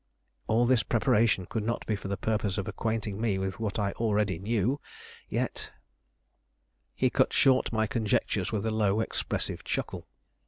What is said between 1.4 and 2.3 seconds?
could not be for the